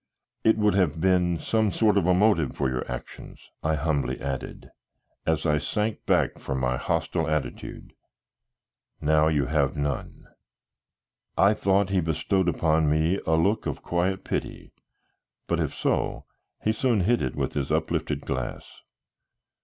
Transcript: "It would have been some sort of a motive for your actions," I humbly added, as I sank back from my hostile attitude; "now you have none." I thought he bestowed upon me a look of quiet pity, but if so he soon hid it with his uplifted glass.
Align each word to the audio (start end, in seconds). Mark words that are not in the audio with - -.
"It 0.43 0.57
would 0.57 0.73
have 0.73 0.99
been 0.99 1.37
some 1.37 1.69
sort 1.69 1.95
of 1.95 2.07
a 2.07 2.13
motive 2.15 2.55
for 2.55 2.67
your 2.67 2.91
actions," 2.91 3.51
I 3.61 3.75
humbly 3.75 4.19
added, 4.19 4.71
as 5.27 5.45
I 5.45 5.59
sank 5.59 6.07
back 6.07 6.39
from 6.39 6.59
my 6.59 6.75
hostile 6.77 7.27
attitude; 7.29 7.93
"now 8.99 9.27
you 9.27 9.45
have 9.45 9.77
none." 9.77 10.25
I 11.37 11.53
thought 11.53 11.89
he 11.91 12.01
bestowed 12.01 12.49
upon 12.49 12.89
me 12.89 13.19
a 13.27 13.35
look 13.35 13.67
of 13.67 13.83
quiet 13.83 14.23
pity, 14.23 14.73
but 15.45 15.59
if 15.59 15.71
so 15.71 16.25
he 16.63 16.71
soon 16.73 17.01
hid 17.01 17.21
it 17.21 17.35
with 17.35 17.53
his 17.53 17.71
uplifted 17.71 18.21
glass. 18.21 18.81